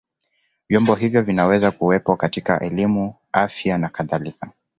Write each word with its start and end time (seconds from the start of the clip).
Vyombo 0.69 0.95
hivyo 0.95 1.21
vinaweza 1.21 1.71
kuwepo 1.71 2.15
katika 2.15 2.59
elimu, 2.59 3.15
afya 3.31 3.77
na 3.77 3.89
kadhalika. 3.89 4.51